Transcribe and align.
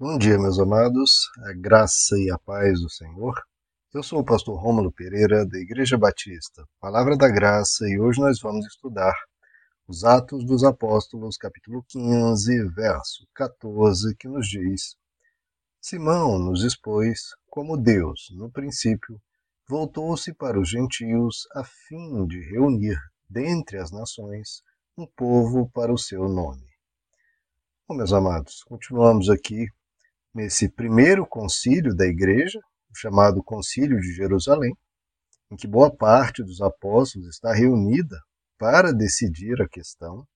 Bom 0.00 0.16
dia, 0.16 0.38
meus 0.38 0.60
amados, 0.60 1.28
a 1.44 1.52
graça 1.52 2.16
e 2.20 2.30
a 2.30 2.38
paz 2.38 2.80
do 2.80 2.88
Senhor. 2.88 3.34
Eu 3.92 4.00
sou 4.00 4.20
o 4.20 4.24
pastor 4.24 4.56
Rômulo 4.56 4.92
Pereira, 4.92 5.44
da 5.44 5.58
Igreja 5.58 5.98
Batista, 5.98 6.64
Palavra 6.78 7.16
da 7.16 7.28
Graça, 7.28 7.84
e 7.88 7.98
hoje 7.98 8.20
nós 8.20 8.40
vamos 8.40 8.64
estudar 8.64 9.12
os 9.88 10.04
Atos 10.04 10.44
dos 10.44 10.62
Apóstolos, 10.62 11.36
capítulo 11.36 11.84
15, 11.88 12.68
verso 12.68 13.26
14, 13.34 14.14
que 14.14 14.28
nos 14.28 14.46
diz: 14.46 14.94
Simão 15.80 16.38
nos 16.38 16.62
expôs 16.62 17.34
como 17.50 17.76
Deus, 17.76 18.28
no 18.36 18.52
princípio, 18.52 19.20
voltou-se 19.68 20.32
para 20.32 20.60
os 20.60 20.70
gentios 20.70 21.48
a 21.56 21.64
fim 21.64 22.24
de 22.28 22.40
reunir 22.52 22.96
dentre 23.28 23.78
as 23.78 23.90
nações 23.90 24.62
um 24.96 25.08
povo 25.08 25.68
para 25.74 25.92
o 25.92 25.98
seu 25.98 26.28
nome. 26.28 26.68
Bom, 27.88 27.96
meus 27.96 28.12
amados, 28.12 28.62
continuamos 28.62 29.28
aqui 29.28 29.66
nesse 30.34 30.68
primeiro 30.68 31.26
concílio 31.26 31.94
da 31.94 32.06
igreja, 32.06 32.60
chamado 32.94 33.42
Concílio 33.42 34.00
de 34.00 34.12
Jerusalém, 34.12 34.74
em 35.50 35.56
que 35.56 35.66
boa 35.66 35.94
parte 35.94 36.42
dos 36.42 36.60
apóstolos 36.60 37.28
está 37.28 37.52
reunida 37.52 38.16
para 38.58 38.92
decidir 38.92 39.60
a 39.62 39.68
questão, 39.68 40.26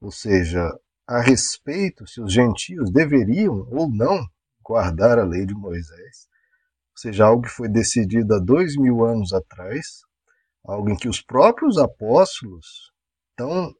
ou 0.00 0.10
seja, 0.10 0.68
a 1.06 1.20
respeito 1.20 2.06
se 2.06 2.20
os 2.20 2.32
gentios 2.32 2.90
deveriam 2.90 3.66
ou 3.70 3.88
não 3.88 4.24
guardar 4.62 5.18
a 5.18 5.24
lei 5.24 5.46
de 5.46 5.54
Moisés, 5.54 6.28
ou 6.92 6.98
seja, 6.98 7.26
algo 7.26 7.42
que 7.42 7.48
foi 7.48 7.68
decidido 7.68 8.34
há 8.34 8.38
dois 8.38 8.76
mil 8.76 9.04
anos 9.04 9.32
atrás, 9.32 10.02
algo 10.64 10.90
em 10.90 10.96
que 10.96 11.08
os 11.08 11.22
próprios 11.22 11.78
apóstolos, 11.78 12.92
tão 13.36 13.74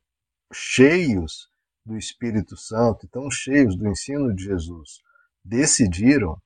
cheios 0.52 1.48
do 1.84 1.96
Espírito 1.96 2.56
Santo, 2.56 3.08
tão 3.08 3.30
cheios 3.30 3.76
do 3.76 3.88
ensino 3.88 4.34
de 4.34 4.44
Jesus, 4.44 5.00
decidiram 5.44 6.40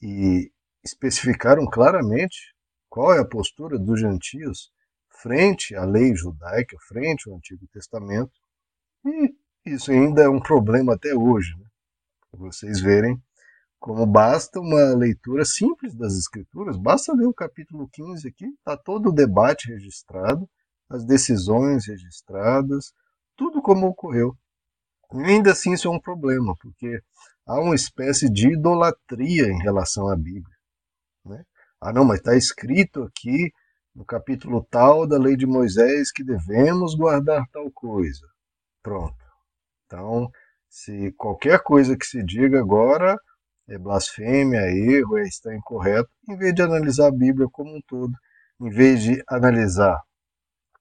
e 0.00 0.50
especificaram 0.82 1.66
claramente 1.66 2.54
qual 2.88 3.12
é 3.12 3.20
a 3.20 3.24
postura 3.24 3.78
dos 3.78 4.00
gentios 4.00 4.70
frente 5.08 5.74
à 5.74 5.84
lei 5.84 6.14
judaica, 6.14 6.76
frente 6.86 7.28
ao 7.28 7.36
Antigo 7.36 7.66
Testamento. 7.72 8.32
E 9.04 9.34
isso 9.64 9.90
ainda 9.90 10.22
é 10.22 10.28
um 10.28 10.40
problema 10.40 10.94
até 10.94 11.14
hoje, 11.14 11.56
né? 11.56 11.64
vocês 12.32 12.80
verem 12.80 13.20
como 13.84 14.06
basta 14.06 14.58
uma 14.58 14.94
leitura 14.94 15.44
simples 15.44 15.94
das 15.94 16.16
Escrituras, 16.16 16.78
basta 16.78 17.12
ler 17.12 17.26
o 17.26 17.34
capítulo 17.34 17.86
15 17.92 18.26
aqui, 18.26 18.46
está 18.46 18.78
todo 18.78 19.10
o 19.10 19.12
debate 19.12 19.68
registrado, 19.68 20.48
as 20.88 21.04
decisões 21.04 21.86
registradas, 21.86 22.94
tudo 23.36 23.60
como 23.60 23.86
ocorreu. 23.86 24.34
E 25.12 25.22
ainda 25.24 25.52
assim 25.52 25.74
isso 25.74 25.86
é 25.86 25.90
um 25.90 26.00
problema, 26.00 26.54
porque 26.62 26.98
há 27.46 27.60
uma 27.60 27.74
espécie 27.74 28.30
de 28.30 28.52
idolatria 28.52 29.46
em 29.46 29.58
relação 29.62 30.08
à 30.08 30.16
Bíblia. 30.16 30.56
Né? 31.24 31.44
Ah, 31.80 31.92
não, 31.92 32.04
mas 32.04 32.18
está 32.18 32.36
escrito 32.36 33.02
aqui 33.02 33.52
no 33.94 34.04
capítulo 34.04 34.66
tal 34.70 35.06
da 35.06 35.18
lei 35.18 35.36
de 35.36 35.46
Moisés 35.46 36.10
que 36.10 36.24
devemos 36.24 36.94
guardar 36.94 37.46
tal 37.52 37.70
coisa. 37.70 38.26
Pronto. 38.82 39.16
Então, 39.86 40.30
se 40.68 41.12
qualquer 41.12 41.62
coisa 41.62 41.96
que 41.96 42.04
se 42.04 42.22
diga 42.22 42.58
agora 42.58 43.16
é 43.68 43.78
blasfêmia, 43.78 44.60
é 44.60 44.76
erro, 44.76 45.18
é 45.18 45.22
está 45.22 45.54
incorreto, 45.54 46.10
em 46.28 46.36
vez 46.36 46.54
de 46.54 46.62
analisar 46.62 47.08
a 47.08 47.12
Bíblia 47.12 47.48
como 47.50 47.76
um 47.76 47.80
todo, 47.86 48.12
em 48.60 48.70
vez 48.70 49.02
de 49.02 49.22
analisar 49.26 50.02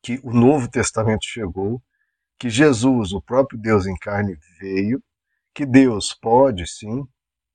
que 0.01 0.19
o 0.23 0.33
Novo 0.33 0.69
Testamento 0.69 1.23
chegou, 1.23 1.81
que 2.37 2.49
Jesus, 2.49 3.13
o 3.13 3.21
próprio 3.21 3.57
Deus 3.59 3.85
em 3.85 3.95
carne, 3.95 4.37
veio, 4.59 5.01
que 5.53 5.65
Deus 5.65 6.13
pode 6.13 6.67
sim 6.67 7.05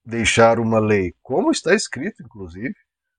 deixar 0.05 0.59
uma 0.59 0.79
lei, 0.79 1.15
como 1.23 1.51
está 1.51 1.75
escrito, 1.75 2.23
inclusive, 2.23 2.75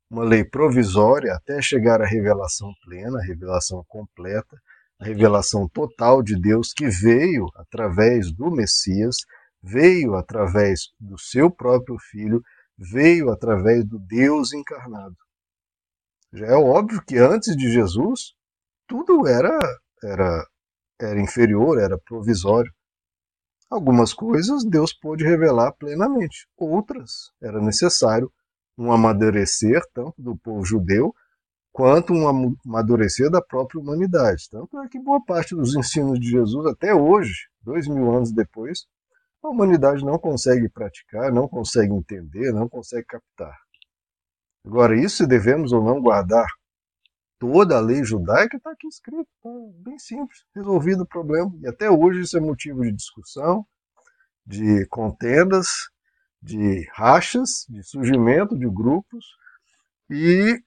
uma 0.10 0.24
lei 0.24 0.44
provisória 0.44 1.34
até 1.36 1.62
chegar 1.62 2.02
à 2.02 2.06
revelação 2.06 2.74
plena, 2.84 3.20
a 3.20 3.24
revelação 3.24 3.84
completa, 3.88 4.58
a 5.00 5.06
revelação 5.06 5.70
total 5.70 6.24
de 6.24 6.40
Deus 6.40 6.74
que 6.74 6.90
veio 6.90 7.48
através 7.56 8.32
do 8.34 8.50
Messias, 8.50 9.18
veio 9.62 10.16
através 10.16 10.90
do 11.00 11.18
seu 11.18 11.52
próprio 11.52 11.98
Filho, 12.00 12.42
veio 12.78 13.30
através 13.30 13.86
do 13.86 14.00
Deus 14.00 14.52
encarnado. 14.52 15.16
Já 16.34 16.48
é 16.48 16.56
óbvio 16.56 17.04
que 17.06 17.18
antes 17.18 17.56
de 17.56 17.72
Jesus, 17.72 18.34
tudo 18.88 19.28
era, 19.28 19.58
era, 20.04 20.48
era 21.00 21.22
inferior, 21.22 21.80
era 21.80 21.98
provisório. 21.98 22.72
Algumas 23.70 24.14
coisas 24.14 24.66
Deus 24.66 24.92
pôde 24.94 25.24
revelar 25.24 25.72
plenamente, 25.74 26.48
outras 26.58 27.32
era 27.42 27.62
necessário 27.62 28.32
um 28.78 28.92
amadurecer 28.92 29.82
tanto 29.94 30.16
do 30.18 30.36
povo 30.38 30.66
judeu 30.66 31.14
quanto 31.72 32.14
um 32.14 32.28
amadurecer 32.66 33.30
da 33.30 33.42
própria 33.42 33.80
humanidade. 33.80 34.50
Tanto 34.50 34.80
é 34.80 34.88
que 34.88 35.00
boa 35.00 35.24
parte 35.24 35.56
dos 35.56 35.76
ensinos 35.76 36.20
de 36.20 36.30
Jesus, 36.30 36.66
até 36.66 36.96
hoje, 36.96 37.48
dois 37.62 37.88
mil 37.88 38.12
anos 38.12 38.32
depois, 38.32 38.86
a 39.44 39.50
humanidade 39.50 40.04
não 40.04 40.18
consegue 40.18 40.68
praticar, 40.68 41.32
não 41.32 41.48
consegue 41.48 41.94
entender, 41.94 42.52
não 42.52 42.68
consegue 42.68 43.06
captar. 43.06 43.56
Agora, 44.66 45.00
isso 45.00 45.18
se 45.18 45.28
devemos 45.28 45.72
ou 45.72 45.84
não 45.84 46.02
guardar 46.02 46.48
toda 47.40 47.78
a 47.78 47.82
lei 47.82 48.04
judaica, 48.04 48.58
está 48.58 48.72
aqui 48.72 48.88
escrito, 48.88 49.28
tá 49.42 49.50
bem 49.76 49.98
simples, 49.98 50.46
resolvido 50.54 51.04
o 51.04 51.08
problema. 51.08 51.52
E 51.62 51.68
até 51.68 51.90
hoje 51.90 52.22
isso 52.22 52.38
é 52.38 52.42
motivo 52.42 52.84
de 52.84 52.92
discussão, 52.92 53.66
de 54.46 54.86
contendas, 54.88 55.68
de 56.42 56.88
rachas, 56.94 57.66
de 57.70 57.82
surgimento 57.82 58.58
de 58.58 58.68
grupos. 58.70 59.26
E, 60.10 60.62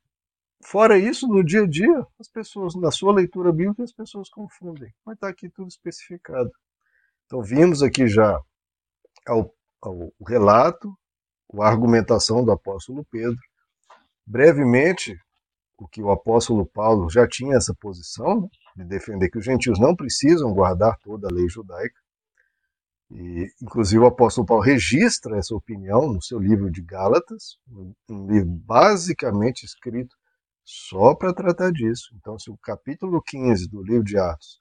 fora 0.64 0.98
isso, 0.98 1.28
no 1.28 1.44
dia 1.44 1.62
a 1.62 1.66
dia, 1.68 2.06
as 2.18 2.28
pessoas, 2.28 2.74
na 2.74 2.90
sua 2.90 3.12
leitura 3.12 3.52
bíblica, 3.52 3.84
as 3.84 3.92
pessoas 3.92 4.30
confundem. 4.30 4.92
Mas 5.04 5.14
está 5.14 5.28
aqui 5.28 5.50
tudo 5.50 5.68
especificado. 5.68 6.50
Então, 7.26 7.42
vimos 7.42 7.82
aqui 7.82 8.08
já 8.08 8.40
ao, 9.26 9.54
ao 9.82 10.12
relato, 10.26 10.96
a 11.60 11.68
argumentação 11.68 12.42
do 12.42 12.50
apóstolo 12.50 13.04
Pedro. 13.10 13.38
Brevemente, 14.26 15.18
o 15.82 15.88
que 15.88 16.00
o 16.00 16.12
apóstolo 16.12 16.64
Paulo 16.64 17.10
já 17.10 17.26
tinha 17.26 17.56
essa 17.56 17.74
posição, 17.74 18.48
né, 18.76 18.84
de 18.84 18.84
defender 18.84 19.28
que 19.28 19.38
os 19.38 19.44
gentios 19.44 19.80
não 19.80 19.96
precisam 19.96 20.54
guardar 20.54 20.96
toda 21.00 21.26
a 21.26 21.32
lei 21.32 21.48
judaica. 21.48 22.00
E, 23.10 23.48
inclusive, 23.60 23.98
o 23.98 24.06
apóstolo 24.06 24.46
Paulo 24.46 24.62
registra 24.62 25.36
essa 25.36 25.54
opinião 25.54 26.12
no 26.12 26.22
seu 26.22 26.38
livro 26.38 26.70
de 26.70 26.80
Gálatas, 26.80 27.58
um 28.08 28.26
livro 28.30 28.48
basicamente 28.48 29.64
escrito 29.64 30.16
só 30.64 31.14
para 31.14 31.34
tratar 31.34 31.72
disso. 31.72 32.14
Então, 32.16 32.38
se 32.38 32.50
o 32.50 32.56
capítulo 32.56 33.20
15 33.20 33.68
do 33.68 33.82
livro 33.82 34.04
de 34.04 34.16
Atos 34.16 34.60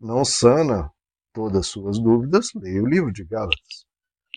não 0.00 0.24
sana 0.24 0.90
todas 1.32 1.60
as 1.60 1.66
suas 1.66 1.98
dúvidas, 1.98 2.46
leia 2.54 2.82
o 2.82 2.86
livro 2.86 3.12
de 3.12 3.24
Gálatas. 3.24 3.84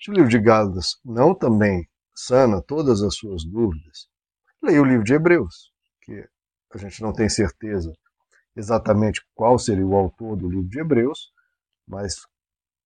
Se 0.02 0.10
o 0.10 0.14
livro 0.14 0.30
de 0.30 0.40
Gálatas 0.40 0.98
não 1.06 1.34
também 1.34 1.88
sana 2.16 2.62
todas 2.62 3.02
as 3.02 3.16
suas 3.16 3.46
dúvidas, 3.46 4.08
leia 4.62 4.82
o 4.82 4.86
livro 4.86 5.04
de 5.04 5.14
Hebreus, 5.14 5.73
que 6.03 6.28
a 6.74 6.78
gente 6.78 7.02
não 7.02 7.14
tem 7.14 7.30
certeza 7.30 7.94
exatamente 8.56 9.22
qual 9.34 9.58
seria 9.58 9.86
o 9.86 9.96
autor 9.96 10.36
do 10.36 10.50
livro 10.50 10.69
de 10.69 10.80
Hebreus, 10.80 11.31
mas 11.88 12.16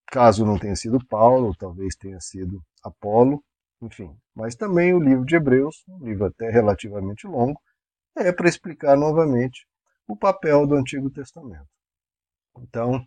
caso 0.08 0.46
não 0.46 0.58
tenha 0.58 0.76
sido 0.76 1.06
Paulo, 1.06 1.56
talvez 1.56 1.96
tenha 1.96 2.20
sido 2.20 2.62
Apolo, 2.84 3.44
enfim. 3.82 4.16
Mas 4.34 4.56
também 4.56 4.94
o 4.94 5.00
livro 5.00 5.26
de 5.26 5.36
Hebreus, 5.36 5.84
um 5.88 6.06
livro 6.06 6.26
até 6.26 6.50
relativamente 6.50 7.28
longo, 7.28 7.60
é 8.16 8.32
para 8.32 8.50
explicar 8.50 8.98
novamente 8.98 9.68
o 10.08 10.16
papel 10.16 10.66
do 10.66 10.76
Antigo 10.76 11.10
Testamento. 11.10 11.68
Então, 12.60 13.06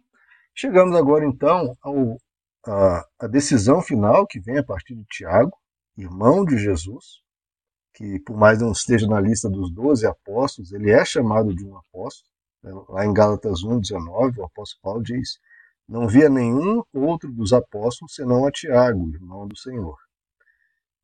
chegamos 0.54 0.94
agora 0.94 1.25
então 1.25 1.76
ao 1.82 2.19
a, 2.66 3.04
a 3.20 3.26
decisão 3.26 3.81
final 3.81 4.26
que 4.26 4.38
vem 4.38 4.59
a 4.59 4.65
partir 4.65 4.94
de 4.94 5.05
Tiago, 5.05 5.56
irmão 5.96 6.44
de 6.44 6.58
Jesus, 6.58 7.23
que 7.94 8.19
por 8.20 8.37
mais 8.37 8.60
não 8.60 8.72
esteja 8.72 9.06
na 9.06 9.20
lista 9.20 9.48
dos 9.48 9.72
doze 9.72 10.06
apóstolos, 10.06 10.72
ele 10.72 10.90
é 10.90 11.04
chamado 11.04 11.54
de 11.54 11.64
um 11.64 11.76
apóstolo. 11.76 12.31
Né? 12.62 12.72
Lá 12.88 13.04
em 13.04 13.12
Gálatas 13.12 13.60
1,19, 13.62 14.38
o 14.38 14.44
apóstolo 14.44 14.81
Paulo 14.82 15.02
diz: 15.02 15.38
Não 15.88 16.08
via 16.08 16.28
nenhum 16.28 16.82
outro 16.92 17.32
dos 17.32 17.52
apóstolos 17.52 18.14
senão 18.14 18.46
a 18.46 18.50
Tiago, 18.50 19.10
irmão 19.12 19.46
do 19.46 19.56
Senhor. 19.56 19.96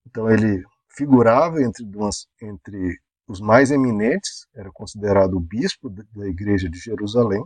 Então 0.07 0.31
ele 0.31 0.65
figurava 0.97 1.63
entre, 1.63 1.85
duas, 1.85 2.27
entre 2.41 2.99
os 3.29 3.41
mais 3.41 3.71
eminentes, 3.71 4.47
era 4.55 4.71
considerado 4.73 5.35
o 5.35 5.41
bispo 5.41 5.91
da 5.91 6.27
igreja 6.27 6.71
de 6.71 6.79
Jerusalém, 6.79 7.45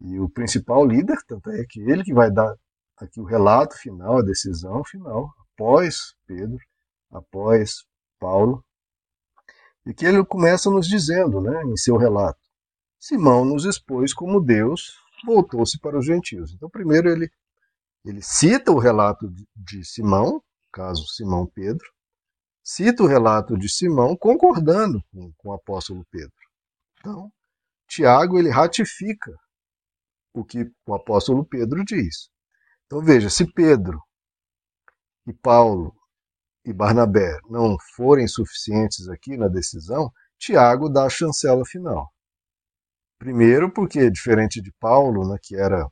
e 0.00 0.18
o 0.18 0.28
principal 0.28 0.84
líder, 0.86 1.18
tanto 1.26 1.50
é 1.50 1.64
que 1.68 1.80
ele 1.80 2.04
que 2.04 2.14
vai 2.14 2.30
dar 2.30 2.54
aqui 2.96 3.20
o 3.20 3.24
relato 3.24 3.76
final, 3.78 4.18
a 4.18 4.22
decisão 4.22 4.82
final, 4.84 5.30
após 5.52 6.14
Pedro, 6.26 6.58
após 7.10 7.84
Paulo, 8.18 8.64
e 9.86 9.92
que 9.92 10.06
ele 10.06 10.24
começa 10.24 10.70
nos 10.70 10.86
dizendo, 10.86 11.40
né, 11.40 11.62
em 11.64 11.76
seu 11.76 11.96
relato, 11.96 12.40
Simão 12.98 13.44
nos 13.44 13.64
expôs 13.64 14.14
como 14.14 14.40
Deus 14.40 14.98
voltou-se 15.26 15.78
para 15.78 15.98
os 15.98 16.06
gentios. 16.06 16.52
Então, 16.52 16.70
primeiro 16.70 17.08
ele, 17.08 17.30
ele 18.04 18.22
cita 18.22 18.72
o 18.72 18.78
relato 18.78 19.30
de, 19.54 19.84
Simão, 19.84 20.42
caso 20.72 21.06
Simão 21.08 21.46
Pedro, 21.46 21.86
cita 22.62 23.02
o 23.02 23.06
relato 23.06 23.58
de 23.58 23.68
Simão 23.68 24.16
concordando 24.16 25.02
com, 25.12 25.32
com 25.36 25.48
o 25.50 25.52
apóstolo 25.52 26.04
Pedro. 26.10 26.32
Então, 26.98 27.30
Tiago 27.86 28.38
ele 28.38 28.48
ratifica 28.48 29.32
o 30.32 30.44
que 30.44 30.70
o 30.86 30.94
apóstolo 30.94 31.44
Pedro 31.44 31.84
diz. 31.84 32.30
Então 32.86 33.02
veja, 33.02 33.30
se 33.30 33.46
Pedro 33.52 34.00
e 35.26 35.32
Paulo 35.32 35.94
e 36.64 36.72
Barnabé 36.72 37.38
não 37.48 37.76
forem 37.94 38.26
suficientes 38.26 39.08
aqui 39.08 39.36
na 39.36 39.48
decisão, 39.48 40.10
Tiago 40.38 40.88
dá 40.88 41.04
a 41.04 41.10
chancela 41.10 41.64
final. 41.64 42.10
Primeiro, 43.18 43.70
porque 43.70 44.10
diferente 44.10 44.60
de 44.60 44.72
Paulo, 44.80 45.28
né, 45.28 45.38
que 45.42 45.56
era 45.56 45.86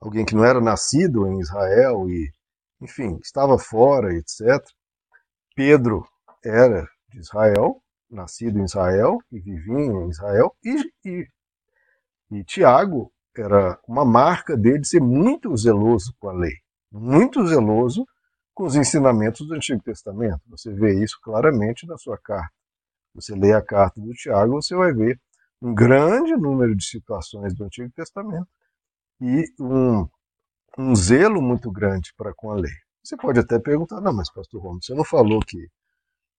alguém 0.00 0.24
que 0.24 0.34
não 0.34 0.44
era 0.44 0.60
nascido 0.60 1.26
em 1.26 1.40
Israel 1.40 2.08
e, 2.08 2.30
enfim, 2.80 3.18
estava 3.22 3.58
fora, 3.58 4.14
etc. 4.14 4.64
Pedro 5.54 6.06
era 6.44 6.86
de 7.10 7.18
Israel, 7.18 7.82
nascido 8.10 8.58
em 8.58 8.64
Israel 8.64 9.18
e 9.30 9.40
vivia 9.40 9.74
em 9.74 10.08
Israel, 10.08 10.54
e, 10.64 10.92
e, 11.04 11.28
e 12.30 12.44
Tiago 12.44 13.12
era 13.36 13.78
uma 13.86 14.04
marca 14.04 14.56
dele 14.56 14.80
de 14.80 14.88
ser 14.88 15.00
muito 15.00 15.56
zeloso 15.56 16.14
com 16.18 16.28
a 16.28 16.32
lei, 16.32 16.54
muito 16.90 17.46
zeloso 17.46 18.04
com 18.58 18.64
os 18.64 18.74
ensinamentos 18.74 19.46
do 19.46 19.54
Antigo 19.54 19.80
Testamento. 19.80 20.40
Você 20.48 20.72
vê 20.72 21.00
isso 21.00 21.20
claramente 21.22 21.86
na 21.86 21.96
sua 21.96 22.18
carta. 22.18 22.52
Você 23.14 23.32
lê 23.32 23.52
a 23.52 23.62
carta 23.62 24.00
do 24.00 24.12
Tiago, 24.12 24.60
você 24.60 24.74
vai 24.74 24.92
ver 24.92 25.20
um 25.62 25.72
grande 25.72 26.34
número 26.34 26.74
de 26.74 26.84
situações 26.84 27.54
do 27.54 27.62
Antigo 27.62 27.88
Testamento 27.92 28.48
e 29.20 29.44
um, 29.60 30.08
um 30.76 30.92
zelo 30.96 31.40
muito 31.40 31.70
grande 31.70 32.12
para 32.16 32.34
com 32.34 32.50
a 32.50 32.56
lei. 32.56 32.74
Você 33.00 33.16
pode 33.16 33.38
até 33.38 33.60
perguntar, 33.60 34.00
não, 34.00 34.12
mas 34.12 34.28
pastor 34.28 34.60
Romo, 34.60 34.82
você 34.82 34.92
não 34.92 35.04
falou 35.04 35.38
que 35.38 35.70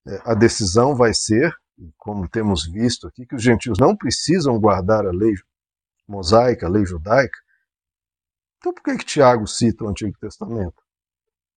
é, 0.06 0.22
a 0.26 0.34
decisão 0.34 0.94
vai 0.98 1.14
ser, 1.14 1.56
como 1.98 2.28
temos 2.28 2.68
visto 2.70 3.08
aqui, 3.08 3.26
que 3.26 3.36
os 3.36 3.42
gentios 3.42 3.80
não 3.80 3.96
precisam 3.96 4.60
guardar 4.60 5.08
a 5.08 5.12
lei 5.12 5.36
mosaica, 6.06 6.66
a 6.66 6.70
lei 6.70 6.86
judaica. 6.86 7.40
Então 8.58 8.74
por 8.74 8.84
que, 8.84 8.98
que 8.98 9.06
Tiago 9.06 9.48
cita 9.48 9.86
o 9.86 9.88
Antigo 9.88 10.18
Testamento? 10.20 10.89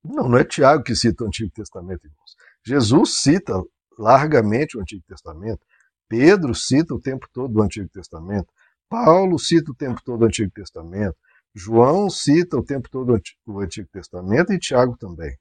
Não, 0.04 0.28
não 0.28 0.38
é 0.38 0.44
Tiago 0.44 0.82
que 0.82 0.96
cita 0.96 1.24
o 1.24 1.26
Antigo 1.26 1.50
Testamento, 1.52 2.06
irmãos. 2.06 2.36
Jesus 2.64 3.20
cita 3.20 3.54
largamente 3.98 4.76
o 4.76 4.80
Antigo 4.80 5.02
Testamento. 5.06 5.60
Pedro 6.08 6.54
cita 6.54 6.94
o 6.94 7.00
tempo 7.00 7.26
todo 7.32 7.58
o 7.58 7.62
Antigo 7.62 7.88
Testamento. 7.88 8.48
Paulo 8.88 9.38
cita 9.38 9.70
o 9.70 9.74
tempo 9.74 10.00
todo 10.04 10.22
o 10.22 10.24
Antigo 10.26 10.50
Testamento. 10.50 11.16
João 11.54 12.10
cita 12.10 12.56
o 12.56 12.64
tempo 12.64 12.88
todo 12.90 13.18
o 13.46 13.60
Antigo 13.60 13.88
Testamento 13.92 14.52
e 14.52 14.58
Tiago 14.58 14.96
também. 14.98 15.36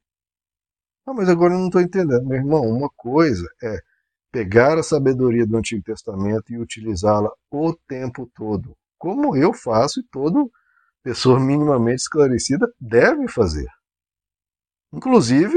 Ah, 1.06 1.12
mas 1.12 1.28
agora 1.28 1.54
eu 1.54 1.58
não 1.58 1.66
estou 1.66 1.80
entendendo. 1.80 2.24
Meu 2.24 2.38
irmão, 2.38 2.62
uma 2.62 2.88
coisa 2.96 3.46
é 3.62 3.80
pegar 4.30 4.78
a 4.78 4.82
sabedoria 4.82 5.46
do 5.46 5.56
Antigo 5.56 5.82
Testamento 5.82 6.52
e 6.52 6.58
utilizá-la 6.58 7.30
o 7.50 7.74
tempo 7.86 8.30
todo, 8.34 8.76
como 8.98 9.36
eu 9.36 9.52
faço 9.52 10.00
e 10.00 10.04
toda 10.04 10.38
pessoa 11.02 11.40
minimamente 11.40 12.02
esclarecida 12.02 12.72
deve 12.80 13.28
fazer. 13.28 13.68
Inclusive, 14.92 15.56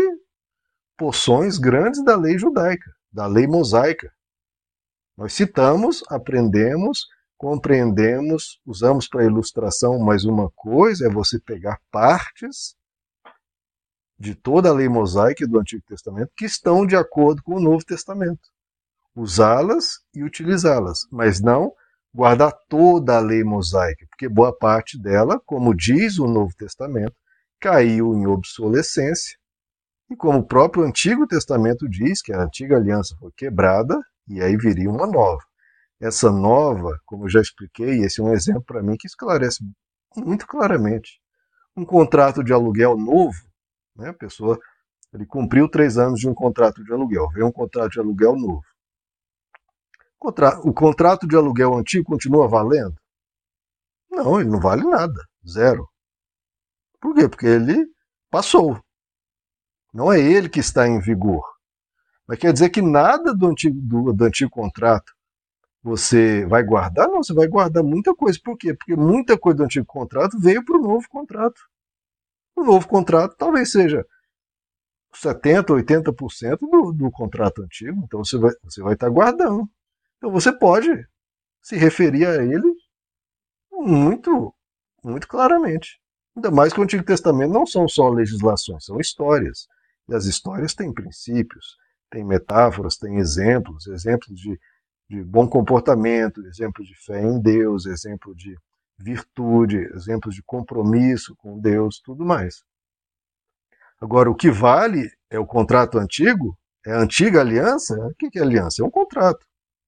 porções 0.97 1.57
grandes 1.57 2.03
da 2.03 2.15
lei 2.15 2.37
judaica, 2.37 2.91
da 3.11 3.27
lei 3.27 3.45
mosaica. 3.45 4.11
Nós 5.17 5.33
citamos, 5.33 6.03
aprendemos, 6.09 7.07
compreendemos, 7.37 8.59
usamos 8.65 9.07
para 9.07 9.25
ilustração, 9.25 9.99
mas 9.99 10.23
uma 10.23 10.49
coisa 10.51 11.07
é 11.07 11.09
você 11.09 11.39
pegar 11.39 11.79
partes 11.91 12.75
de 14.17 14.33
toda 14.33 14.69
a 14.69 14.73
lei 14.73 14.87
mosaica 14.87 15.45
do 15.45 15.59
Antigo 15.59 15.83
Testamento 15.85 16.31
que 16.35 16.45
estão 16.45 16.85
de 16.85 16.95
acordo 16.95 17.43
com 17.43 17.55
o 17.55 17.61
Novo 17.61 17.83
Testamento. 17.83 18.49
Usá-las 19.13 19.99
e 20.13 20.23
utilizá-las, 20.23 21.05
mas 21.11 21.41
não 21.41 21.73
guardar 22.13 22.53
toda 22.69 23.17
a 23.17 23.19
lei 23.19 23.43
mosaica, 23.43 24.05
porque 24.09 24.29
boa 24.29 24.57
parte 24.57 24.97
dela, 24.97 25.41
como 25.45 25.75
diz 25.75 26.17
o 26.17 26.27
Novo 26.27 26.55
Testamento, 26.55 27.15
caiu 27.65 28.13
em 28.13 28.27
obsolescência. 28.27 29.35
E 30.11 30.15
como 30.15 30.37
o 30.37 30.45
próprio 30.45 30.83
Antigo 30.83 31.25
Testamento 31.25 31.89
diz 31.89 32.21
que 32.21 32.31
a 32.31 32.43
antiga 32.43 32.77
aliança 32.77 33.15
foi 33.19 33.31
quebrada 33.35 33.99
e 34.27 34.39
aí 34.39 34.55
viria 34.55 34.87
uma 34.87 35.07
nova. 35.07 35.41
Essa 35.99 36.31
nova, 36.31 36.95
como 37.05 37.25
eu 37.25 37.29
já 37.29 37.41
expliquei, 37.41 38.03
esse 38.03 38.21
é 38.21 38.23
um 38.23 38.33
exemplo 38.33 38.63
para 38.63 38.83
mim 38.83 38.95
que 38.95 39.07
esclarece 39.07 39.63
muito 40.15 40.45
claramente. 40.45 41.19
Um 41.75 41.83
contrato 41.83 42.43
de 42.43 42.53
aluguel 42.53 42.95
novo, 42.95 43.35
né, 43.95 44.09
a 44.09 44.13
pessoa 44.13 44.59
ele 45.11 45.25
cumpriu 45.25 45.67
três 45.67 45.97
anos 45.97 46.19
de 46.19 46.29
um 46.29 46.35
contrato 46.35 46.83
de 46.83 46.93
aluguel, 46.93 47.27
veio 47.31 47.47
um 47.47 47.51
contrato 47.51 47.93
de 47.93 47.99
aluguel 47.99 48.35
novo. 48.35 48.61
O 50.63 50.73
contrato 50.73 51.27
de 51.27 51.35
aluguel 51.35 51.73
antigo 51.73 52.05
continua 52.05 52.47
valendo? 52.47 52.95
Não, 54.11 54.39
ele 54.39 54.49
não 54.49 54.59
vale 54.59 54.83
nada, 54.83 55.19
zero. 55.47 55.89
Por 57.05 57.13
quê? 57.13 57.29
Porque 57.29 57.45
ele 57.45 57.85
passou. 58.31 58.83
Não 59.93 60.11
é 60.11 60.19
ele 60.19 60.49
que 60.49 60.59
está 60.59 60.87
em 60.87 60.99
vigor. 60.99 61.43
Mas 62.27 62.39
quer 62.39 62.51
dizer 62.51 62.71
que 62.71 62.81
nada 62.81 63.31
do 63.31 63.45
antigo, 63.45 63.79
do, 63.79 64.11
do 64.11 64.25
antigo 64.25 64.49
contrato 64.49 65.13
você 65.83 66.47
vai 66.47 66.63
guardar? 66.63 67.07
Não, 67.07 67.21
você 67.21 67.31
vai 67.31 67.47
guardar 67.47 67.83
muita 67.83 68.15
coisa. 68.15 68.39
Por 68.43 68.57
quê? 68.57 68.73
Porque 68.73 68.95
muita 68.95 69.37
coisa 69.37 69.57
do 69.57 69.65
antigo 69.65 69.85
contrato 69.85 70.39
veio 70.39 70.65
para 70.65 70.79
o 70.79 70.81
novo 70.81 71.07
contrato. 71.07 71.61
O 72.55 72.63
novo 72.63 72.87
contrato 72.87 73.35
talvez 73.37 73.71
seja 73.71 74.03
70%, 75.13 75.65
80% 75.67 76.57
do, 76.57 76.91
do 76.91 77.11
contrato 77.11 77.61
antigo. 77.61 78.01
Então 78.03 78.25
você 78.25 78.35
vai, 78.39 78.51
você 78.63 78.81
vai 78.81 78.95
estar 78.95 79.09
guardando. 79.09 79.69
Então 80.17 80.31
você 80.31 80.51
pode 80.51 80.89
se 81.61 81.75
referir 81.75 82.25
a 82.25 82.43
ele 82.43 82.73
muito, 83.71 84.51
muito 85.03 85.27
claramente. 85.27 86.03
Ainda 86.35 86.51
mais 86.51 86.73
que 86.73 86.79
o 86.79 86.83
Antigo 86.83 87.03
Testamento 87.03 87.53
não 87.53 87.65
são 87.65 87.87
só 87.87 88.09
legislações, 88.09 88.85
são 88.85 88.99
histórias. 88.99 89.67
E 90.09 90.13
as 90.13 90.25
histórias 90.25 90.73
têm 90.73 90.93
princípios, 90.93 91.77
têm 92.11 92.25
metáforas, 92.25 92.97
têm 92.97 93.17
exemplos, 93.17 93.87
exemplos 93.87 94.37
de, 94.39 94.59
de 95.09 95.23
bom 95.23 95.47
comportamento, 95.47 96.45
exemplos 96.45 96.87
de 96.87 96.95
fé 97.05 97.21
em 97.21 97.39
Deus, 97.39 97.85
exemplo 97.85 98.35
de 98.35 98.55
virtude, 98.97 99.77
exemplos 99.93 100.35
de 100.35 100.43
compromisso 100.43 101.35
com 101.37 101.59
Deus, 101.59 102.01
tudo 102.03 102.25
mais. 102.25 102.63
Agora, 103.99 104.29
o 104.29 104.35
que 104.35 104.51
vale 104.51 105.09
é 105.29 105.39
o 105.39 105.45
contrato 105.45 105.97
antigo? 105.97 106.57
É 106.85 106.91
a 106.91 106.99
antiga 106.99 107.39
aliança? 107.39 107.95
O 107.95 108.13
que 108.13 108.37
é 108.37 108.41
aliança? 108.41 108.81
É 108.81 108.85
um 108.85 108.91
contrato. 108.91 109.45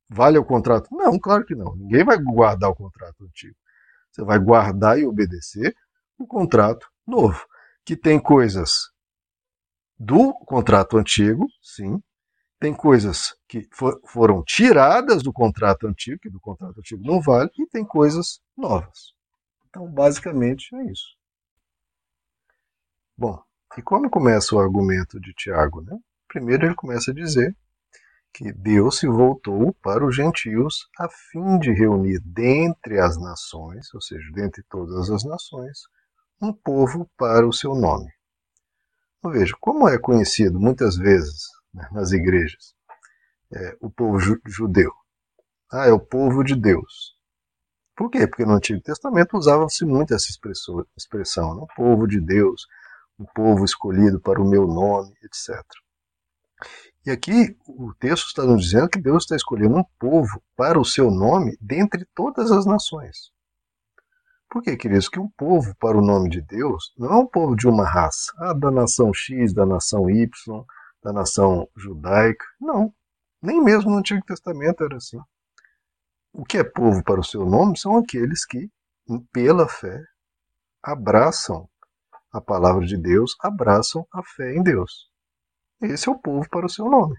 Vale 0.10 0.38
o 0.38 0.46
contrato? 0.46 0.88
Não, 0.92 1.20
claro 1.20 1.46
que 1.46 1.54
não. 1.54 1.76
Ninguém 1.76 2.04
vai 2.06 2.18
guardar 2.18 2.70
o 2.70 2.76
contrato 2.76 3.24
antigo. 3.26 3.56
Você 4.12 4.24
vai 4.24 4.40
guardar 4.40 4.98
e 4.98 5.06
obedecer 5.06 5.76
o 6.18 6.26
contrato 6.26 6.88
novo, 7.06 7.46
que 7.86 7.96
tem 7.96 8.20
coisas 8.20 8.92
do 9.98 10.34
contrato 10.34 10.98
antigo, 10.98 11.48
sim, 11.62 12.02
tem 12.60 12.74
coisas 12.74 13.36
que 13.48 13.68
for, 13.72 14.00
foram 14.06 14.44
tiradas 14.44 15.22
do 15.22 15.32
contrato 15.32 15.88
antigo, 15.88 16.20
que 16.20 16.30
do 16.30 16.40
contrato 16.40 16.80
antigo 16.80 17.04
não 17.04 17.22
vale, 17.22 17.50
e 17.58 17.68
tem 17.68 17.86
coisas 17.86 18.40
novas. 18.56 19.14
Então, 19.70 19.88
basicamente, 19.92 20.76
é 20.76 20.92
isso. 20.92 21.16
Bom, 23.16 23.42
e 23.78 23.82
como 23.82 24.10
começa 24.10 24.56
o 24.56 24.60
argumento 24.60 25.20
de 25.20 25.34
Tiago? 25.34 25.82
Né? 25.82 25.98
Primeiro, 26.28 26.66
ele 26.66 26.76
começa 26.76 27.12
a 27.12 27.14
dizer 27.14 27.56
que 28.34 28.52
Deus 28.54 29.00
se 29.00 29.08
voltou 29.08 29.74
para 29.82 30.06
os 30.06 30.16
gentios 30.16 30.88
a 31.00 31.08
fim 31.10 31.58
de 31.60 31.72
reunir 31.72 32.20
dentre 32.20 33.00
as 33.00 33.20
nações, 33.20 33.92
ou 33.94 34.02
seja, 34.02 34.32
dentre 34.34 34.64
todas 34.70 35.10
as 35.10 35.24
nações, 35.24 35.80
um 36.42 36.54
povo 36.54 37.10
para 37.18 37.48
o 37.48 37.54
seu 37.54 37.76
nome. 37.76 38.12
Então, 39.20 39.32
veja, 39.32 39.54
como 39.60 39.90
é 39.90 39.98
conhecido 39.98 40.60
muitas 40.60 40.96
vezes 40.96 41.44
né, 41.74 41.88
nas 41.92 42.12
igrejas 42.12 42.76
é, 43.54 43.78
o 43.82 43.90
povo 43.90 44.20
judeu? 44.46 44.92
Ah, 45.72 45.88
é 45.88 45.92
o 45.92 46.00
povo 46.00 46.44
de 46.44 46.56
Deus. 46.56 47.16
Por 47.96 48.12
quê? 48.12 48.28
Porque 48.28 48.46
no 48.46 48.54
Antigo 48.54 48.80
Testamento 48.82 49.38
usava-se 49.38 49.84
muito 49.84 50.14
essa 50.14 50.28
expressão, 50.96 51.56
né? 51.56 51.62
o 51.64 51.76
povo 51.76 52.08
de 52.08 52.22
Deus, 52.22 52.68
o 53.18 53.26
povo 53.34 53.66
escolhido 53.66 54.20
para 54.20 54.40
o 54.40 54.48
meu 54.48 54.68
nome, 54.68 55.14
etc. 55.24 55.64
E 57.06 57.10
aqui 57.10 57.58
o 57.66 57.94
texto 57.96 58.28
está 58.28 58.44
nos 58.44 58.64
dizendo 58.64 58.90
que 58.90 59.02
Deus 59.02 59.24
está 59.24 59.36
escolhendo 59.36 59.78
um 59.78 59.84
povo 59.98 60.42
para 60.56 60.80
o 60.80 60.86
seu 60.86 61.10
nome 61.10 61.58
dentre 61.60 62.06
todas 62.14 62.52
as 62.52 62.66
nações. 62.66 63.32
Por 64.50 64.62
que, 64.62 64.78
queridos? 64.78 65.10
Que 65.10 65.20
o 65.20 65.30
povo, 65.38 65.76
para 65.78 65.98
o 65.98 66.02
nome 66.02 66.30
de 66.30 66.42
Deus, 66.42 66.94
não 66.98 67.12
é 67.12 67.16
um 67.16 67.28
povo 67.28 67.56
de 67.56 67.68
uma 67.68 67.86
raça, 67.86 68.32
ah, 68.38 68.54
da 68.54 68.72
nação 68.72 69.14
X, 69.14 69.54
da 69.54 69.66
nação 69.66 70.10
Y, 70.10 70.30
da 71.04 71.12
nação 71.12 71.68
judaica. 71.76 72.46
Não. 72.60 72.94
Nem 73.42 73.62
mesmo 73.62 73.92
no 73.92 73.98
Antigo 73.98 74.26
Testamento 74.26 74.84
era 74.84 74.98
assim. 74.98 75.20
O 76.34 76.46
que 76.46 76.58
é 76.58 76.64
povo 76.64 77.04
para 77.04 77.20
o 77.20 77.24
seu 77.24 77.46
nome 77.46 77.78
são 77.78 77.98
aqueles 77.98 78.46
que, 78.46 78.70
pela 79.32 79.68
fé, 79.68 80.02
abraçam 80.82 81.68
a 82.32 82.40
palavra 82.40 82.86
de 82.86 82.98
Deus, 82.98 83.36
abraçam 83.42 84.08
a 84.14 84.24
fé 84.24 84.56
em 84.56 84.64
Deus. 84.64 85.10
Esse 85.82 86.08
é 86.08 86.12
o 86.12 86.20
povo 86.20 86.48
para 86.50 86.66
o 86.66 86.70
seu 86.70 86.86
nome. 86.90 87.16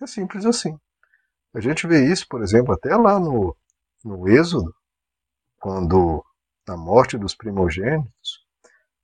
É 0.00 0.06
simples 0.06 0.46
assim. 0.46 0.78
A 1.54 1.60
gente 1.60 1.86
vê 1.86 2.10
isso, 2.10 2.26
por 2.28 2.42
exemplo, 2.42 2.72
até 2.72 2.96
lá 2.96 3.20
no, 3.20 3.56
no 4.04 4.28
Êxodo, 4.28 4.74
quando 5.62 6.24
na 6.66 6.76
morte 6.76 7.16
dos 7.16 7.36
primogênitos, 7.36 8.44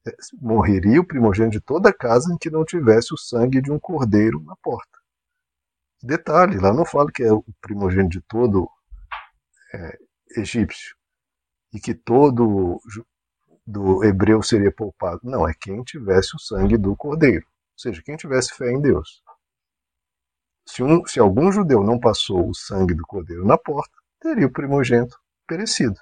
é, 0.04 0.10
morreria 0.40 1.00
o 1.00 1.06
primogênito 1.06 1.52
de 1.52 1.60
toda 1.60 1.90
a 1.90 1.94
casa 1.94 2.34
em 2.34 2.36
que 2.36 2.50
não 2.50 2.64
tivesse 2.64 3.14
o 3.14 3.16
sangue 3.16 3.62
de 3.62 3.70
um 3.70 3.78
cordeiro 3.78 4.42
na 4.42 4.56
porta. 4.56 4.98
Detalhe, 6.02 6.58
lá 6.58 6.74
não 6.74 6.84
fala 6.84 7.12
que 7.12 7.22
é 7.22 7.32
o 7.32 7.44
primogênito 7.60 8.18
de 8.18 8.20
todo 8.22 8.68
é, 9.72 9.98
egípcio 10.36 10.96
e 11.72 11.78
que 11.78 11.94
todo 11.94 12.80
do 13.64 14.02
hebreu 14.02 14.42
seria 14.42 14.72
poupado. 14.72 15.20
Não, 15.22 15.48
é 15.48 15.54
quem 15.54 15.84
tivesse 15.84 16.34
o 16.34 16.40
sangue 16.40 16.76
do 16.76 16.96
cordeiro, 16.96 17.46
ou 17.46 17.78
seja, 17.78 18.02
quem 18.02 18.16
tivesse 18.16 18.52
fé 18.54 18.72
em 18.72 18.80
Deus. 18.80 19.22
Se, 20.66 20.82
um, 20.82 21.06
se 21.06 21.20
algum 21.20 21.52
judeu 21.52 21.84
não 21.84 22.00
passou 22.00 22.48
o 22.48 22.54
sangue 22.54 22.94
do 22.94 23.06
cordeiro 23.06 23.46
na 23.46 23.56
porta, 23.56 23.96
teria 24.20 24.46
o 24.46 24.52
primogênito 24.52 25.16
perecido. 25.46 25.98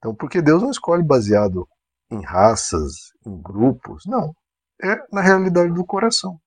Então, 0.00 0.14
porque 0.14 0.40
Deus 0.40 0.62
não 0.62 0.70
escolhe 0.70 1.02
baseado 1.02 1.68
em 2.10 2.24
raças, 2.24 3.12
em 3.24 3.40
grupos, 3.40 4.04
não. 4.06 4.34
É 4.82 4.96
na 5.12 5.20
realidade 5.20 5.72
do 5.74 5.84
coração. 5.84 6.40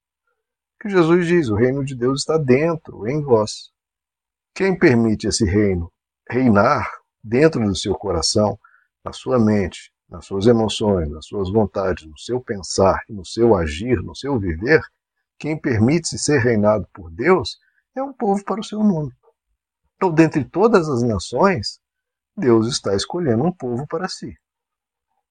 Que 0.82 0.90
Jesus 0.90 1.28
diz: 1.28 1.50
o 1.50 1.56
reino 1.56 1.86
de 1.86 1.96
Deus 1.96 2.22
está 2.22 2.38
dentro, 2.38 3.08
em 3.08 3.22
vós. 3.22 3.72
Quem 4.56 4.78
permite 4.78 5.28
esse 5.28 5.46
reino 5.46 5.92
reinar 6.30 6.90
dentro 7.24 7.64
do 7.64 7.76
seu 7.76 7.94
coração, 7.94 8.58
na 9.06 9.14
sua 9.14 9.40
mente, 9.40 9.94
nas 10.10 10.26
suas 10.26 10.48
emoções, 10.48 11.10
nas 11.10 11.26
suas 11.26 11.52
vontades, 11.52 12.06
no 12.06 12.18
seu 12.18 12.42
pensar, 12.42 13.00
no 13.08 13.24
seu 13.24 13.56
agir, 13.56 14.02
no 14.02 14.16
seu 14.16 14.40
viver, 14.40 14.82
quem 15.40 15.60
permite-se 15.60 16.18
ser 16.18 16.40
reinado 16.40 16.88
por 16.94 17.12
Deus 17.12 17.58
é 17.96 18.02
um 18.02 18.14
povo 18.14 18.44
para 18.44 18.60
o 18.60 18.64
seu 18.64 18.84
nome. 18.84 19.12
Então, 19.96 20.12
dentre 20.12 20.44
todas 20.44 20.90
as 20.90 21.04
nações, 21.04 21.80
Deus 22.36 22.68
está 22.68 22.96
escolhendo 22.96 23.44
um 23.44 23.52
povo 23.52 23.86
para 23.88 24.08
si. 24.08 24.36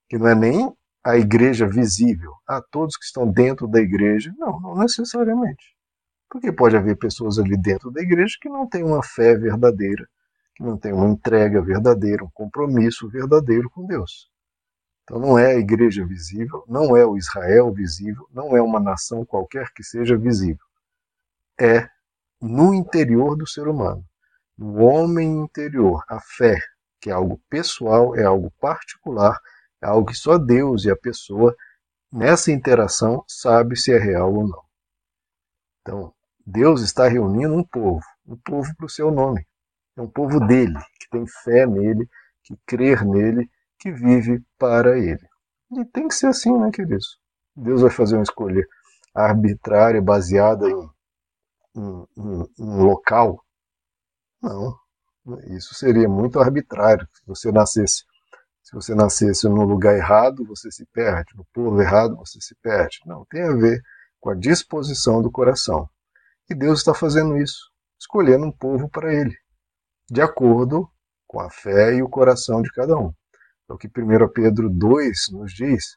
Que 0.08 0.18
não 0.18 0.28
é 0.28 0.34
nem 0.34 0.72
a 1.04 1.16
igreja 1.16 1.66
visível, 1.66 2.32
a 2.46 2.62
todos 2.62 2.96
que 2.96 3.04
estão 3.04 3.28
dentro 3.28 3.66
da 3.66 3.80
igreja, 3.80 4.32
não, 4.38 4.60
não 4.60 4.76
necessariamente. 4.76 5.76
Porque 6.30 6.52
pode 6.52 6.76
haver 6.76 6.96
pessoas 6.96 7.38
ali 7.38 7.56
dentro 7.56 7.90
da 7.90 8.00
igreja 8.00 8.36
que 8.40 8.48
não 8.48 8.68
têm 8.68 8.84
uma 8.84 9.02
fé 9.02 9.36
verdadeira, 9.36 10.08
que 10.54 10.62
não 10.62 10.78
têm 10.78 10.92
uma 10.92 11.08
entrega 11.08 11.60
verdadeira, 11.60 12.24
um 12.24 12.30
compromisso 12.32 13.08
verdadeiro 13.08 13.68
com 13.68 13.84
Deus. 13.84 14.30
Então 15.02 15.18
não 15.18 15.36
é 15.36 15.54
a 15.54 15.58
igreja 15.58 16.06
visível, 16.06 16.64
não 16.68 16.96
é 16.96 17.04
o 17.04 17.16
Israel 17.16 17.72
visível, 17.72 18.26
não 18.32 18.56
é 18.56 18.62
uma 18.62 18.78
nação 18.78 19.24
qualquer 19.24 19.72
que 19.74 19.82
seja 19.82 20.16
visível. 20.16 20.64
É 21.60 21.88
no 22.40 22.72
interior 22.72 23.36
do 23.36 23.46
ser 23.46 23.66
humano, 23.66 24.04
no 24.56 24.82
homem 24.82 25.40
interior, 25.40 26.04
a 26.08 26.20
fé, 26.20 26.56
que 27.02 27.10
é 27.10 27.12
algo 27.12 27.42
pessoal, 27.50 28.14
é 28.14 28.22
algo 28.22 28.52
particular, 28.60 29.36
é 29.82 29.86
algo 29.86 30.06
que 30.06 30.14
só 30.14 30.38
Deus 30.38 30.84
e 30.84 30.90
a 30.90 30.96
pessoa, 30.96 31.54
nessa 32.12 32.52
interação, 32.52 33.24
sabe 33.26 33.76
se 33.76 33.92
é 33.92 33.98
real 33.98 34.32
ou 34.32 34.46
não. 34.46 34.62
Então, 35.80 36.14
Deus 36.46 36.80
está 36.80 37.08
reunindo 37.08 37.54
um 37.54 37.64
povo, 37.64 38.04
um 38.24 38.36
povo 38.36 38.72
para 38.76 38.86
o 38.86 38.88
seu 38.88 39.10
nome. 39.10 39.44
É 39.96 40.00
um 40.00 40.08
povo 40.08 40.38
dele, 40.46 40.78
que 41.00 41.10
tem 41.10 41.26
fé 41.26 41.66
nele, 41.66 42.08
que 42.44 42.56
crer 42.64 43.04
nele, 43.04 43.50
que 43.80 43.90
vive 43.90 44.40
para 44.56 44.96
ele. 44.96 45.26
E 45.72 45.84
tem 45.86 46.06
que 46.06 46.14
ser 46.14 46.28
assim, 46.28 46.56
né, 46.56 46.70
queridos? 46.72 47.18
Deus 47.56 47.82
vai 47.82 47.90
fazer 47.90 48.14
uma 48.14 48.22
escolha 48.22 48.64
arbitrária, 49.12 50.00
baseada 50.00 50.68
em, 50.70 50.88
em 51.76 52.46
local? 52.58 53.44
Não. 54.40 54.81
Isso 55.48 55.74
seria 55.74 56.08
muito 56.08 56.40
arbitrário. 56.40 57.06
Se 57.12 57.22
você 57.26 57.52
nascesse, 57.52 58.04
se 58.62 58.74
você 58.74 58.94
nascesse 58.94 59.48
no 59.48 59.64
lugar 59.64 59.96
errado, 59.96 60.44
você 60.44 60.70
se 60.70 60.84
perde. 60.86 61.36
No 61.36 61.44
povo 61.52 61.80
errado, 61.80 62.16
você 62.16 62.40
se 62.40 62.54
perde. 62.56 62.98
Não, 63.06 63.24
tem 63.26 63.42
a 63.42 63.54
ver 63.54 63.80
com 64.20 64.30
a 64.30 64.34
disposição 64.34 65.22
do 65.22 65.30
coração. 65.30 65.88
E 66.48 66.54
Deus 66.54 66.80
está 66.80 66.92
fazendo 66.92 67.36
isso, 67.36 67.70
escolhendo 67.98 68.46
um 68.46 68.52
povo 68.52 68.88
para 68.88 69.14
Ele, 69.14 69.36
de 70.10 70.20
acordo 70.20 70.88
com 71.26 71.40
a 71.40 71.48
fé 71.50 71.94
e 71.94 72.02
o 72.02 72.08
coração 72.08 72.60
de 72.60 72.70
cada 72.72 72.96
um. 72.96 73.12
É 73.68 73.72
o 73.72 73.78
que 73.78 73.88
1 73.88 74.28
Pedro 74.32 74.68
2 74.68 75.30
nos 75.32 75.52
diz: 75.52 75.96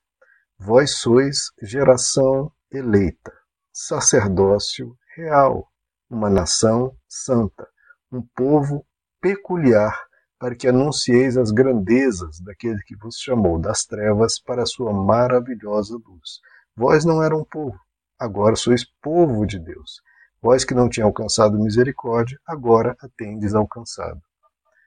Vós 0.57 0.95
sois 0.95 1.51
geração 1.61 2.51
eleita, 2.71 3.33
sacerdócio 3.71 4.95
real, 5.15 5.67
uma 6.09 6.29
nação 6.29 6.95
santa, 7.07 7.67
um 8.11 8.21
povo 8.35 8.85
peculiar, 9.25 9.99
para 10.37 10.55
que 10.55 10.67
anuncieis 10.67 11.35
as 11.35 11.49
grandezas 11.49 12.39
daquele 12.39 12.79
que 12.83 12.95
vos 12.95 13.17
chamou 13.17 13.57
das 13.57 13.83
trevas 13.83 14.37
para 14.37 14.61
a 14.61 14.67
sua 14.67 14.93
maravilhosa 14.93 15.95
luz. 15.95 16.39
Vós 16.75 17.03
não 17.03 17.23
eram 17.23 17.43
povo, 17.43 17.75
agora 18.19 18.55
sois 18.55 18.85
povo 19.01 19.43
de 19.47 19.57
Deus. 19.57 19.99
Vós 20.39 20.63
que 20.63 20.75
não 20.75 20.87
tinham 20.87 21.07
alcançado 21.07 21.57
misericórdia, 21.57 22.39
agora 22.45 22.95
a 23.01 23.07
tendes 23.17 23.55
alcançado. 23.55 24.21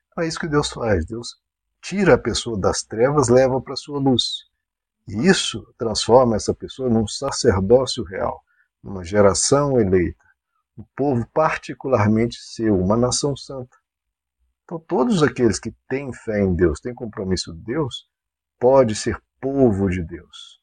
Então 0.06 0.22
é 0.22 0.28
isso 0.28 0.38
que 0.38 0.46
Deus 0.46 0.70
faz. 0.70 1.04
Deus 1.04 1.34
tira 1.82 2.14
a 2.14 2.18
pessoa 2.18 2.56
das 2.56 2.84
trevas, 2.84 3.28
leva 3.28 3.60
para 3.60 3.72
a 3.72 3.76
sua 3.76 3.98
luz. 3.98 4.44
E 5.08 5.26
isso 5.26 5.66
transforma 5.76 6.36
essa 6.36 6.54
pessoa 6.54 6.88
num 6.88 7.08
sacerdócio 7.08 8.04
real, 8.04 8.40
numa 8.80 9.02
geração 9.02 9.80
eleita, 9.80 10.24
um 10.78 10.84
povo 10.94 11.26
particularmente 11.34 12.36
seu, 12.38 12.78
uma 12.78 12.96
nação 12.96 13.36
santa. 13.36 13.76
Então, 14.68 14.78
todos 14.78 15.22
aqueles 15.22 15.58
que 15.58 15.74
têm 15.88 16.12
fé 16.12 16.42
em 16.42 16.54
Deus, 16.54 16.78
têm 16.78 16.94
compromisso 16.94 17.54
de 17.54 17.62
Deus, 17.62 18.06
pode 18.60 18.94
ser 18.94 19.18
povo 19.40 19.88
de 19.88 20.04
Deus. 20.04 20.60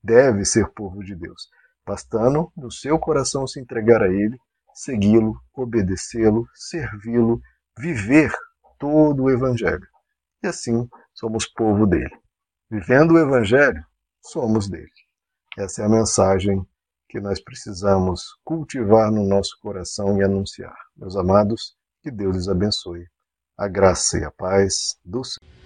Deve 0.00 0.44
ser 0.44 0.68
povo 0.72 1.02
de 1.02 1.16
Deus, 1.16 1.48
bastando 1.84 2.52
no 2.56 2.70
seu 2.70 2.98
coração 3.00 3.44
se 3.46 3.58
entregar 3.58 4.00
a 4.00 4.08
Ele, 4.08 4.38
segui-lo, 4.74 5.34
obedecê-lo, 5.52 6.46
servi-lo, 6.54 7.40
viver 7.76 8.32
todo 8.78 9.24
o 9.24 9.30
Evangelho 9.30 9.92
e 10.42 10.46
assim 10.48 10.88
somos 11.14 11.46
povo 11.46 11.86
dele. 11.86 12.10
Vivendo 12.70 13.12
o 13.12 13.18
Evangelho, 13.18 13.84
somos 14.20 14.68
dele. 14.68 14.90
Essa 15.58 15.82
é 15.82 15.84
a 15.84 15.88
mensagem 15.88 16.66
que 17.08 17.20
nós 17.20 17.40
precisamos 17.40 18.22
cultivar 18.42 19.10
no 19.10 19.26
nosso 19.26 19.58
coração 19.60 20.18
e 20.18 20.24
anunciar. 20.24 20.74
Meus 20.96 21.16
amados, 21.16 21.76
que 22.02 22.10
Deus 22.10 22.36
lhes 22.36 22.48
abençoe. 22.48 23.06
A 23.58 23.68
graça 23.68 24.18
e 24.18 24.24
a 24.24 24.30
paz 24.30 24.96
do 25.04 25.22
Senhor. 25.22 25.61